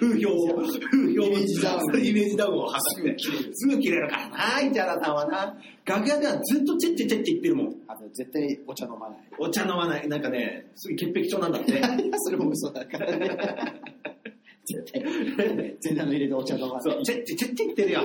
[0.00, 0.48] 風評を、
[0.90, 2.72] 風評を、イメージダウンイメージダウンを挟
[3.02, 3.16] んで。
[3.52, 5.54] すぐ切れるからな、イチャナさんはな。
[5.84, 7.74] 楽屋ではずっとチェッチェチェッチェ言ってるもん。
[7.88, 9.18] あの、絶対お茶飲まない。
[9.38, 10.08] お茶飲まない。
[10.08, 11.82] なんかね、すぐ潔癖症なんだって。
[12.18, 13.38] それも嘘だからね。
[14.64, 15.04] 絶対。
[15.80, 17.02] 全裸の入れてお茶飲まないそう、。
[17.02, 18.00] チェッチェチェッチェってるよ。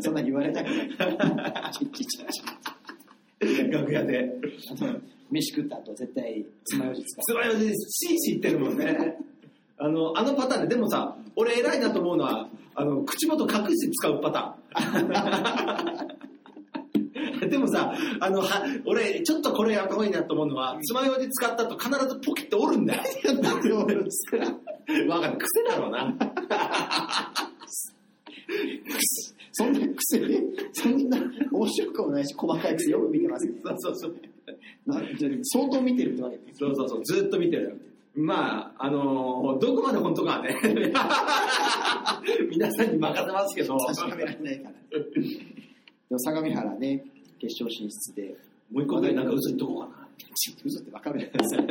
[0.00, 0.90] そんなに言われたくない。
[3.78, 4.30] 楽屋で。
[5.30, 9.16] 飯食った後絶対爪楊枝使つまようじシーシー言ってるもんね。
[9.78, 15.04] あの、あのパターンで、でもさ、俺偉いなと思うのは、あの、口元隠して使うパター
[17.44, 17.50] ン。
[17.50, 23.02] でもさ、あの、は、俺、ちょっとこれやった方がいいなと思うのは、つまようじ使った後必ずポキって折るんだよ。
[23.24, 23.34] う。
[23.42, 24.38] なんで俺ですか
[25.08, 25.36] わかる。
[25.38, 26.14] 癖だろうな。
[29.52, 30.20] そんな癖？
[30.20, 31.18] で、そんな
[31.56, 33.54] 面白くもないし、細かい癖よく見てますね。
[33.64, 34.14] そうそうそう。
[34.86, 35.02] な
[35.42, 36.58] 相当見てるってわけです。
[36.58, 37.80] そうそうそう、ずっと見てる。
[38.14, 40.56] まあ、あのーどこまで本当かはね、
[42.50, 44.98] 皆さんに任せますけど、確かめられないから。
[44.98, 45.10] で
[46.10, 47.04] も相模原ね、
[47.38, 48.34] 決勝進出で、
[48.70, 50.08] もう一個ぐらいなんか嘘言っとこうかな。
[50.64, 51.62] 嘘ってわかるじゃないですか。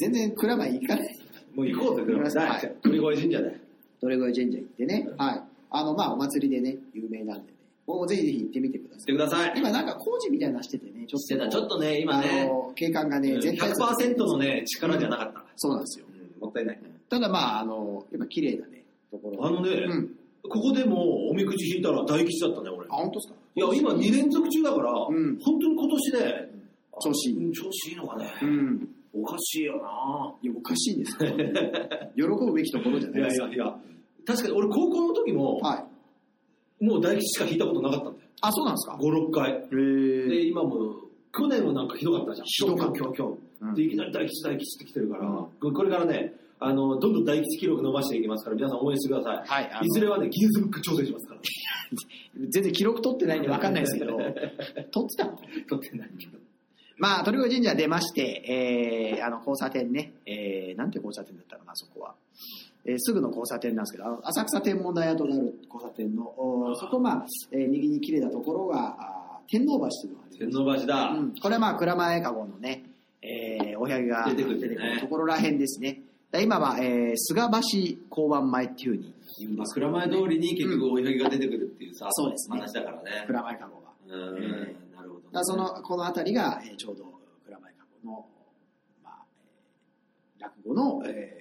[0.00, 1.18] 全然蔵前行かない。
[1.54, 3.60] もう行こうぜ、でもはい鳥越神社で。
[4.00, 5.42] どれぐらい神社行ってね、はい。
[5.70, 7.52] あの、まあ、お祭りでね、有名なんで
[7.88, 9.00] ね、もうぜひぜひ行ってみてください。
[9.00, 9.52] してください。
[9.56, 15.44] 今なんか工事みたいなのしててね、ちょっしてた、と、ちょっとね、今ね、あの、景観がね、うん絶対100%のね、力じゃなかった。
[15.56, 16.06] そうなんですよ。
[16.08, 16.80] うんもったいない。
[17.08, 19.46] ただまあ、あの、やっぱ綺麗だね、ところ。
[19.46, 20.14] あのね、うん。
[20.42, 22.86] ここでもおみくじ引いたら大吉だったね、俺。
[22.90, 23.34] あ、本当ですか？
[23.56, 26.48] いや、今2連続中だから、ん本当に今年で、
[27.00, 28.26] 調子いいうん調子いいのかね。
[28.42, 28.88] うん。
[29.14, 31.30] おかしいよないや、おかしいんですよ。
[32.14, 33.46] 喜ぶべきところじゃないいですか。
[33.48, 33.78] やいやいや、
[34.26, 35.84] 確かに俺高校の時も、はい。
[36.80, 38.28] もう大吉しか引いたことなかったんだよ。
[38.40, 39.52] あ、そうなんですか？5、6回。
[39.52, 40.94] へーで、今も、
[41.36, 42.46] 去年はなんかひどかったじゃん。
[42.46, 49.64] ひどかった今日、今日、うんで、いきなり大吉、大吉って来てるから、うんこれからね、あの、どんどん大吉記録伸ばしていきますから、皆さん応援してください。
[49.64, 51.40] はいいずれはね、ギネスブック挑戦しますから。
[52.48, 54.42] 全然記録取ってないんで分かんないですけど、取って
[55.16, 55.36] たの
[55.68, 56.38] 取ってないけど。
[56.96, 62.14] まあ、鳥越神社出まして、えー、あの、交差点ね、えー、なんて交差点だったかな、そこは。
[62.88, 68.96] えーすぐの交差点なんですけど、浅草天文台跡がある交差点の、おそこ、まあ、えー右に切れたところが、
[69.46, 70.86] 天皇橋というのがあり天ます。
[70.86, 71.10] 皇橋だ。
[71.10, 72.84] うん、これはまあ、蔵前かごのね、
[73.22, 74.98] えー、おやぎが出てくるね。
[75.00, 76.02] ところらへんですね。
[76.30, 77.48] だ今は、えー、菅橋
[78.10, 79.74] 交番前っていうふうに言うんます。
[79.74, 82.58] けど、蔵前通りに結局追いかけが出てくるっていうさ、そうですね。
[82.58, 83.24] 話だからね。
[83.26, 84.16] 蔵前かごが。
[84.16, 87.04] うん、えなるほど、だからその、この辺りが、えーちょうど
[87.44, 88.26] 蔵前かごの、
[89.02, 89.24] まあ、
[90.36, 91.37] えー落語の、えー、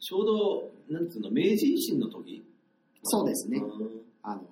[0.00, 2.42] ちょうど、なんつうの、明治維新の時？
[3.02, 3.58] そうですね。
[3.58, 4.42] うんあの、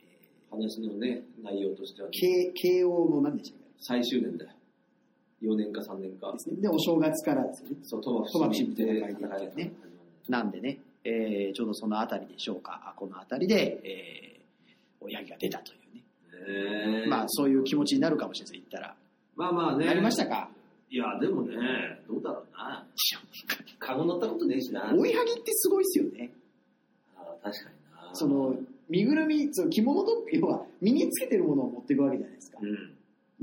[0.00, 4.50] え話のね、内容としては、ー、慶慶応の何でしたっ最終年だよ。
[5.42, 6.32] 4年か3年かけ。
[6.34, 6.56] ですね。
[6.62, 7.76] で、お正月からですよね。
[7.82, 9.72] そう、鳥羽伏見で戦いがね
[10.28, 12.80] なんでね、えー、ちょうどその辺りでしょうか。
[12.86, 17.06] あこの辺りで、えー、おやぎが出たというね。
[17.08, 18.94] まあ、そういう気持ちになるかもしれないです、言ったら。
[19.36, 19.84] まあまあね。
[19.86, 20.48] なりましたか？
[20.90, 21.56] いや、でもね、
[22.08, 22.86] どうだろうな。
[23.78, 24.92] カゴ乗ったことねえしな。
[24.94, 26.32] 追いはぎってすごいですよね。
[27.16, 28.14] ああ確かにな。
[28.14, 28.54] その、
[28.88, 32.58] 身ぐるみ、その着物と、要は身につけてるものを持っていくわけじゃないですか。
[32.62, 32.94] うん。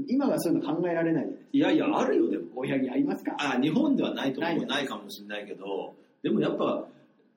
[0.07, 1.49] 今はそういうの考えられないじゃないですか。
[1.51, 2.45] いやいや、あるよ、でも。
[2.55, 3.35] 追いはぎありますか？
[3.37, 4.55] あ、日本ではないと思う。
[4.55, 6.87] ないないかもしれないけど、でもやっぱ、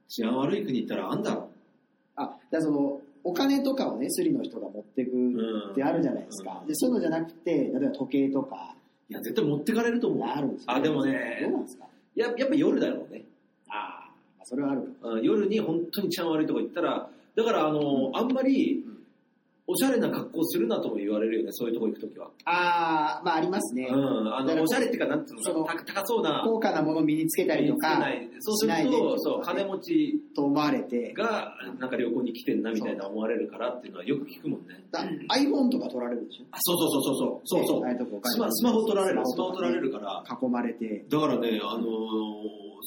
[0.08, 1.48] 治安悪い国行ったらあんだろ。
[2.16, 6.60] あ、だからその、お金とかをね、スリの人が持っていくうんってあるじゃないですか。
[6.62, 8.76] うんで、そういうのじゃなくて、例えば時計とか、
[9.08, 10.28] いや、絶対持ってかれると思う。
[10.28, 11.84] あるんですよあ、でもどうねな、んですか？
[12.14, 13.24] ややっぱ夜だろうね。
[13.68, 18.93] ああ、まあそれはある夜に本当に治安悪いとこ行ったら、だからあの、あんまりうん、
[19.66, 22.30] おしゃれな格好するなとも言われるよね、そういうとこ行くときは。
[22.44, 23.88] ああ、まあありますね。
[23.90, 28.04] うん、あの、おしゃれっていうか、なんうそののかな、た高そうな、高価なものを身につけたりとか。
[28.40, 34.84] そうすると、そう、金持ちと思われて、が、なんか旅行に来てんなみたいな思われるからっていうのはよく聞くもんね。
[34.92, 35.00] だ
[35.34, 36.44] iPhone とか取られるでしょ？
[36.50, 37.66] あ、そうそうそうそう、そう。
[37.66, 41.86] そうスマスマホ取られる、スマホ取られるから、囲まれて、だからね、あのー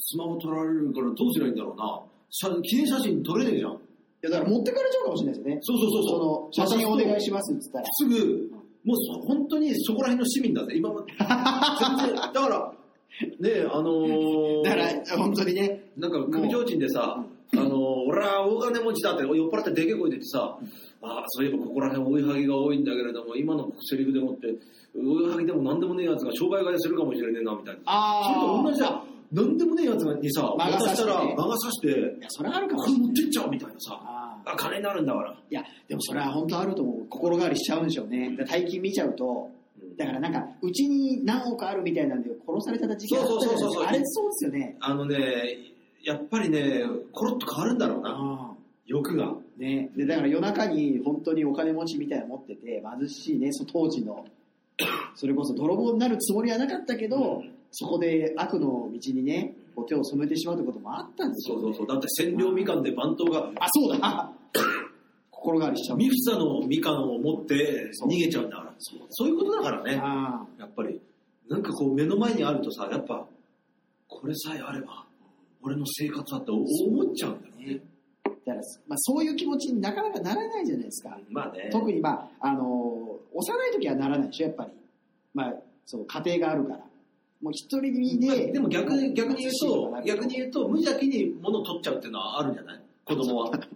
[0.00, 2.00] スマホ取られるからどうすればいいんだろうな。
[2.30, 3.78] 写記念写真撮れねえじゃん。
[4.22, 5.60] いやだから持ってかれちゃうかもしれないですよね。
[5.62, 6.18] そうそうそうそう。
[6.18, 7.84] その、写真お願いしますって言ったら。
[7.92, 8.50] すぐ、
[8.84, 11.12] もうそ本当にそこら辺の市民だぜ、今まで。
[11.16, 12.72] 全然、だから、
[13.40, 17.68] ねあのーだから、本当にね、なんか組提灯でさ、あのー
[18.08, 20.58] 俺は大金持ちだって酔っ払ってでけえ声出てさ、
[21.02, 24.48] ああ、そういえばここら辺追いはぎが多いんだけれども、今のセリフでもって、
[24.96, 28.22] 追いはぎでも何でもねえやつが商売替えするかもしれねえな、みたいな。
[28.24, 29.04] それと同じだ。
[29.30, 32.82] 何でもねえやつにさ、渡したら魔が差して、いや、それはあるかも。
[32.82, 34.00] これ持ってっちゃうみたいなさ、
[34.48, 35.32] ああ、金になるんだから。
[35.32, 37.06] いや、でもそれは本当あると思う。
[37.08, 38.36] 心変わりしちゃうんでしょうね。
[38.48, 39.50] 大金見ちゃうと、
[39.96, 43.88] だからなんか、うちに何億あるみたいなんで殺された時期あったじゃないですそうそうそうそうか。
[43.88, 44.76] あれそうですよね。
[44.80, 45.18] あのね、
[46.04, 46.82] やっぱりね、
[47.12, 48.54] コロッと変わるんだろうな、あ
[48.86, 49.26] 欲が。
[49.26, 49.34] あ。
[49.58, 49.90] ね。
[49.96, 54.24] で、だから夜中に本当にお金持ちみたいなの持ってて、貧しいね、そ当時の、
[55.14, 61.94] それこそ泥棒になるつもりはなかったけど、そこで悪の道にね、こう手を染めてしまうってこともあったんでしょねそううそうそう。
[61.94, 64.32] だって千両みかんで番頭が、あ、そうだ
[65.40, 65.98] 心変わりしちゃう。
[65.98, 68.74] ミフサのみかんを持ってそう逃げちゃうんだから。
[69.10, 70.00] そういうことだからね。
[70.02, 71.00] あやっぱり、
[71.48, 73.26] なんかこう目の前にあるとさ、やっぱ、
[74.08, 75.06] これさえあれば、
[75.62, 77.80] 俺の生活だって思っちゃうんだよあ、ねね。。
[78.46, 81.18] だから、まあ、そういう気持ちになかなかならないじゃないですか。
[81.30, 81.68] まあね。
[81.72, 84.70] 特に、まあ、あの幼い時はならないでしょ、やっぱり。
[85.34, 85.54] まあ、
[85.86, 86.78] そう、家庭があるから。
[87.40, 88.52] もう一人身まあで。
[88.52, 90.38] でも逆に、逆に言うと、逆にう。
[90.40, 92.80] 言うと、無邪気に物を取っちゃうっていうのはあるんじゃない？
[93.08, 93.50] 子供は。
[93.56, 93.68] だ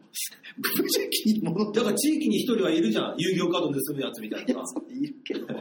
[0.59, 3.15] 無邪気に戻ってから地域に一人はいるじゃん。
[3.17, 4.53] 遊戯王カード盗むやつみたいな
[4.91, 5.47] いるけど。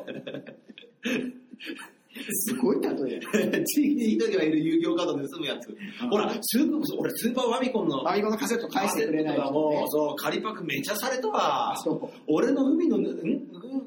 [2.30, 3.64] すごい例え。
[3.64, 5.70] 地域に一人はいる遊戯王カード盗むやつ。
[6.10, 9.86] ほら、スーパー、俺スーパーファミコンのバビコのカセット返してくれないカセットがもう、ね。
[9.88, 11.74] そう、仮パクめちゃされたわ。
[12.28, 13.08] 俺の海の、んん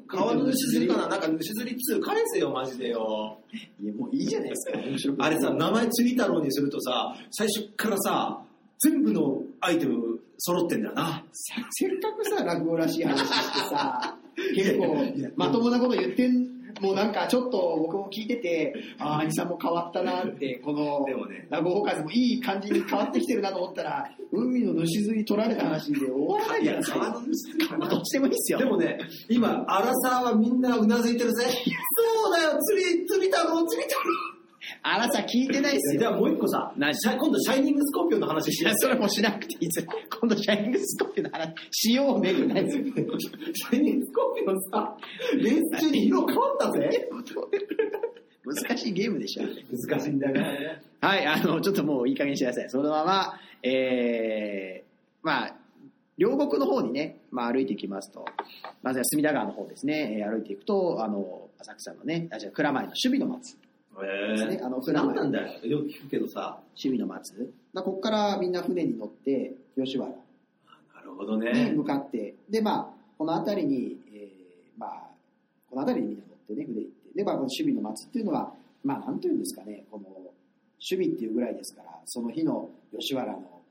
[0.07, 3.37] 川の主釣りかななんか主釣り2返せよ、マジでよ。
[3.79, 4.55] いや、もういいじゃないで
[4.97, 5.15] すか。
[5.19, 8.41] あれさ、名前釣り太郎にするとさ、最初からさ、
[8.79, 11.23] 全部のアイテム揃ってんだよな。
[11.31, 14.15] せっかくさ、落語らしい話してさ、
[14.55, 14.95] 結構、
[15.35, 27.77] まともなこと言ってん、もうなんかちょっと僕も聞いてて、ああ、兄さんも変わったなって、このでもね、落語家もいい感じに変わってきてるなと思ったら、海の主釣り取られた話で終わらないじゃないですか。
[27.89, 28.59] どっちでもいいっすよ。
[28.59, 28.99] でもね、
[29.29, 31.45] 今、アラサーはみんなうなずいてるぜ。
[31.45, 34.34] そうだよ、釣り、釣り太郎、釣り太郎。
[34.81, 35.99] あらさ、聞いてないっすよ。
[35.99, 36.91] じゃあもう一個さ、今
[37.31, 39.87] 度シャイニングスコーピオンの話しよういや、それもしなくていいです。
[40.19, 42.83] 今度、シャイニングスコーピオンの話しようねってないですよ。
[42.85, 44.97] シャイニングスコーピオンさ、
[45.37, 47.09] レース中に色変わったぜ。
[48.45, 49.43] 難しいゲームでしょ。
[49.43, 50.81] 難しいんだよね。
[51.01, 52.69] はい、あの、ちょっともういい加減にしてください。
[52.69, 54.85] そのまま、えー、
[55.23, 55.55] まあ、
[56.17, 58.25] 両国の方にね、まあ歩いていきますと、
[58.83, 63.57] まずは隅田川の方ですね、えー歩いていくと、あの、浅草のね、あ、じゃあ蔵前の守備の松。
[64.01, 65.65] ですねえあのー、何なんだよ。
[65.65, 66.59] よく聞くけどさ。
[66.71, 67.53] 守備の松。
[67.73, 70.15] まあ、ここからみんな船に乗って、吉原な
[71.03, 71.71] るほどにね。
[71.75, 75.09] 向かって、で、まあ、この辺りに、えーまあ、
[75.69, 78.53] この辺りにみんな乗ってね、船行って、で、まあ、この守備の松っていうのは、
[78.83, 83.63] まあ、なんというんですかね、この、守備っていうぐらいですから、その日の吉原の、こ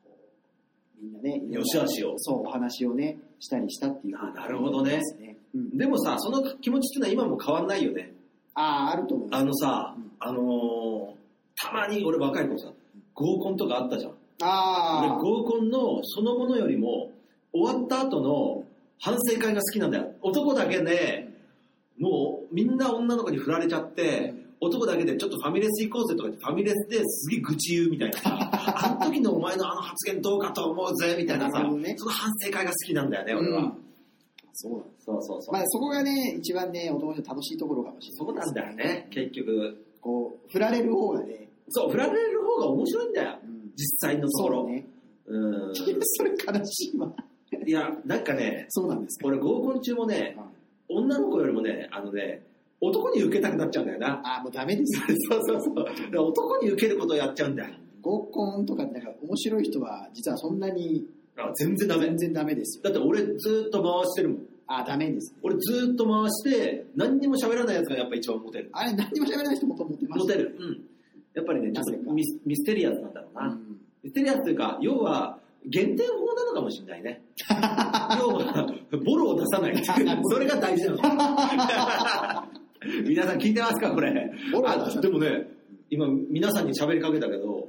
[1.00, 5.37] うみんなね、良し悪しをそう、お話をね、したりしたっていうあなるほどねですね。
[5.54, 5.76] うん。
[5.76, 8.12] でもさ、その気持ちっていうのは今も変わんないよね。
[8.54, 9.40] ああ、あると思います。
[9.40, 11.24] あのさうん、あのー
[11.56, 12.68] たまに俺若い頃さ、
[13.14, 14.10] 合コンとかあったじゃん。
[14.10, 14.18] 俺
[14.50, 17.12] ああ、合コンのそのものよりも、
[17.52, 18.64] 終わった後の
[19.00, 20.12] 反省会が好きなんだよ。
[20.20, 21.28] 男だけで、
[21.98, 33.62] もうみんな女の子に振られちゃって、男だけでちょっとファミレス行こうぜとか言って、ファミレスですげえ愚痴言うみたいなさ、 あの時のお前のあの発言どうかと思うぜみたいなさね、その反省会が好きなんだよね、俺は。
[33.62, 33.78] うん
[34.54, 34.80] そうなん。
[34.98, 35.52] そうそうそう。
[35.52, 39.84] まあ、そこがね、一番ね、男の楽しいところかもしれない、そうなんだよね、結局。
[40.00, 44.62] こう、振られる方がね、そう、振られる方が面白いんだよ、うん実際のところ。
[44.62, 44.86] そうね。
[45.26, 45.74] うん。
[45.74, 45.84] そ
[46.24, 47.12] れ悲しいわ。
[47.66, 49.26] いや、なんかね、そうなんですか。
[49.26, 50.36] 俺合コン中もね、
[50.88, 52.46] 女の子よりもね、あのね、
[52.80, 54.20] 男に受けたくなっちゃうんだよな。
[54.22, 55.18] あ、もうダメですよ。
[55.30, 55.74] そうそうそう。
[55.74, 57.74] だから男に受けることをやっちゃうんだよ。
[58.02, 61.06] 合コンとかなんか面白い人は実はそんなに
[61.37, 62.18] あ全然ダメ全。
[62.18, 62.85] 然ダメですよ。
[62.85, 64.38] だって俺ずっと回してるもん。
[64.66, 65.38] あ、ダメですね。
[65.42, 68.70] 俺ずっと回して、何にも喋らないやつがやっぱ一番モテる。
[68.73, 70.35] あれ何にも喋らない人もと思ってました。
[70.35, 70.57] モテる。
[70.59, 70.81] うん。
[71.35, 73.49] やっぱりね、ちょっとミスミステリアスなんだろうな。
[73.49, 77.23] うんミステリアスというか、要は、減点法なのかもしれないね。
[77.49, 77.55] 要
[78.29, 78.66] は、
[79.03, 79.77] ボロを出さない。
[79.83, 80.99] それが大事なの。
[83.09, 84.31] 皆さん聞いてますかこれ。
[84.53, 85.49] ボロを出さないあでもね、
[85.88, 87.66] 今皆さんに喋りかけたけど、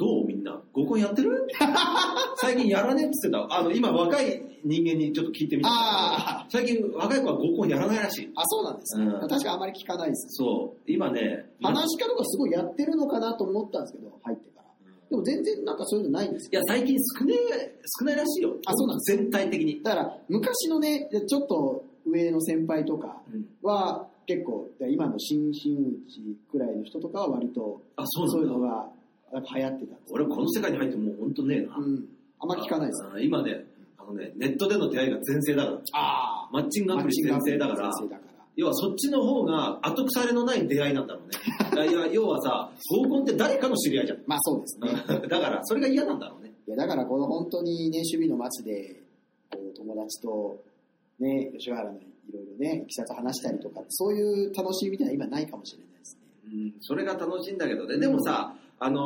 [0.00, 1.46] どうみんな合コンやってる？
[2.40, 3.58] 最近やらねえって言ってた。
[3.58, 5.68] あの、今若い人間にちょっと聞いてみた。
[5.70, 8.30] あ最近若い子は合コンやらないらしい。
[8.34, 9.04] あ、そうなんですね。
[9.06, 10.26] うん確かあまり聞かないです。
[10.42, 10.90] そう。
[10.90, 14.64] 今ね、話し家とかすごいやってるのかなと思ったんですけど、入ってから。
[15.10, 16.50] でも全然なんかそういうのないんですよ。
[16.52, 18.56] いや、最近少ねえ、少ないらしいよ。
[18.64, 19.82] あそうなんです全体的に。
[19.82, 26.20] だから昔のね、ちょっと上の先輩とかうんは結構、今の新真打ち
[26.52, 28.46] くらいの人とかは割とあ、そういう。
[28.46, 28.88] のが
[29.32, 31.76] なんか流行ってた俺この世界に入ってもう本当ねえな。
[31.76, 32.04] うん。
[32.40, 33.04] あんま聞かないです。
[33.04, 33.64] あ今ね、
[33.98, 35.78] あのね、ネットでの出会いが全盛だから。
[35.92, 37.92] あマッチングアプリ全盛だから。
[37.92, 38.30] 先生だから。
[38.56, 41.88] 要はそっちの方が後腐れのない出会いなんだろうね。
[41.88, 44.18] いや、要はさ、合コンって誰かの知り合いじゃん。
[44.26, 45.28] まあそうですね。
[45.28, 46.52] だから、それが嫌なんだろうね。
[46.66, 49.00] いやだからこの本当にね、守備の松で、
[49.50, 50.62] こう友達と、
[51.18, 56.20] ね、吉原のいろいろね、いきさつ話したりとか、そういう楽しみみたいな今ないかもしれないですね。
[56.52, 57.98] うん、それが楽しいんだけどね。
[57.98, 59.02] でもさ、あの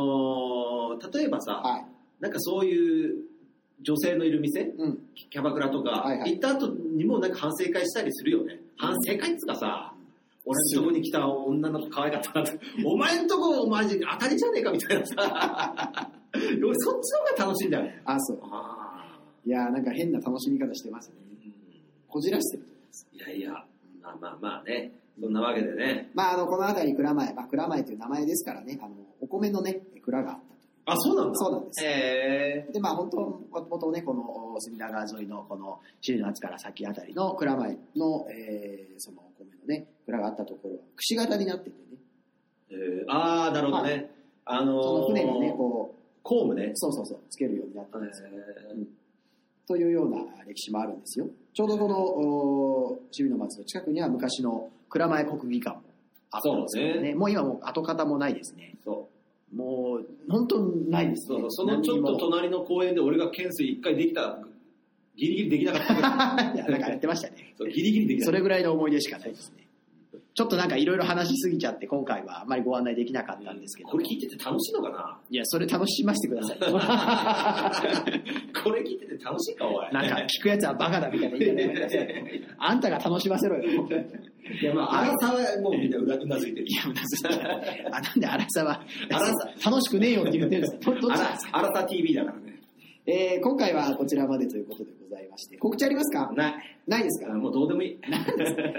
[1.01, 1.85] ー例えばさ、はい。
[2.21, 3.17] なんかそういう
[3.83, 4.99] 女性のいる店、うん。
[5.31, 8.61] キャバクラとか、はいはい行った後にもなんか反省会したりするよね。
[8.79, 9.93] 反省会っつうかさ、
[10.47, 12.59] 俺のとこに来た女の子可愛かったなって。
[12.85, 15.15] お前んとこ、マジ当たりじゃねえかみたいなさ。
[16.35, 17.91] 俺そっちの方が楽しいんだよ。
[18.05, 18.39] あ、そう。
[18.45, 21.15] あいやーなんか変な楽しみ方してますね。
[22.09, 23.07] こじらしてると思います。
[23.13, 23.65] いやいや、
[24.03, 24.93] まあまあまあね。
[25.21, 26.11] そんなわけでね。
[26.15, 30.93] まあ、あの、この辺り蔵前、まあ、蔵前という名前ですからね、あの、お米のね、蔵があった。
[30.93, 31.35] あ、そうなんだ。
[31.35, 31.85] そうなんです。
[31.85, 41.77] へで、まあ、本当、もともとね、この隅田川沿いの、この、首里の厚から先あたりの蔵前の、えー、そのお米のね、蔵があったところは、くし形になっててね、
[42.71, 44.11] えー、あー、なるほどね。
[44.45, 46.73] あのー、その船にね、こう、コームね。
[46.75, 48.29] そうそうそう、つけるようになってるんですよ。
[48.33, 48.89] えうん
[49.67, 51.27] というような歴史もあるんですよ。
[51.55, 55.83] ちょうどこの、お守備の松の近くには昔の蔵前国技館も
[56.31, 57.15] あったんですけどねね。
[57.17, 58.75] もう今もう跡形もないですね。
[58.81, 59.09] ー、そ
[59.53, 59.57] う。
[59.57, 61.51] もう、本当ないですねそう。
[61.51, 64.39] そのちょっと隣の公園で俺が懸垂一回できた、
[65.17, 67.55] ギリギリできなかった いや、なんかやってましたね。
[67.59, 69.64] そうギリギリできなかっそれぐらいの思い出しかないですね。
[70.35, 73.91] ちょっとなんかいろいろ話しすぎちゃって、今回はあまりご案内できなかったんですけど。
[73.91, 75.17] これ聞いてて楽しいのかな？
[75.31, 76.59] いや、それ楽しませてください。
[78.65, 79.93] これ聞いてて楽しいか、おい。
[79.93, 81.89] なんか聞くやつはバカだみたいな言い方。
[82.59, 83.63] あんたが楽しませろよ。
[83.63, 86.67] いや、まあ、荒さはもうみんなうなうなずいてる。
[86.67, 89.33] いや、うなずいてあ、なんで荒さは、荒さ
[89.71, 92.61] 楽しくねえよって言ってるんですかどどっち荒さ TV だからね。
[93.07, 96.33] えー今回はこちらまでということでございまして、告知ありますか？
[96.35, 96.55] ない。
[96.89, 97.33] ないですか？
[97.35, 97.99] もうどうでもいい。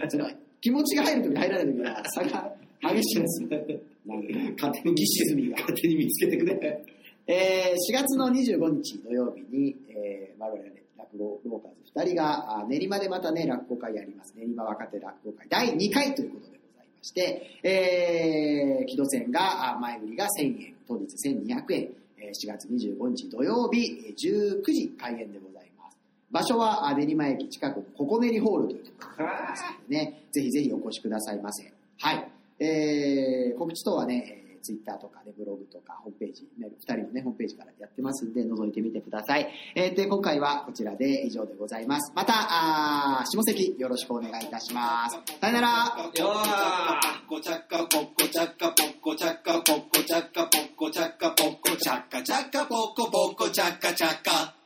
[0.09, 0.27] その
[0.61, 3.49] 気持ちが入るとき入らないときは差が激しいですよ。
[4.57, 5.57] 勝手にぎっしりが。
[5.57, 6.85] 勝手に見つけてくれ。
[7.27, 14.33] えー4月の25日土曜日に、えー、我々落語ローカーズ2人があ練馬でまたね、落語会やります。
[14.37, 21.89] 練馬若手落語会第2回ということでございまして、えー、木戸線が、あ前売りが1000円、当日1200円、
[22.19, 25.54] えー4月25日土曜日えー19時開演でございます。
[26.31, 31.71] 場所は練馬駅近くのココネリホールというところですね、ぜひぜひお越しくださいませ。
[31.99, 32.31] はい。
[32.59, 39.47] えー、告知等はね、ツイッターとかね、ブログとか、ホームページ、メール、二人のね、ホームページからやってますんで、覗いてみてください。
[39.75, 42.11] えー、で、今回はこちらで以上でございます。
[42.15, 45.19] また、あ下関よろしくお願いいたします。
[45.39, 46.45] さよならよー
[47.27, 54.64] ポッコチャッカポッコチャッカポッコチャッカポッコチャッカポッコチャッカポッコチャッカチャッカポッコポッコチャッカチャッカ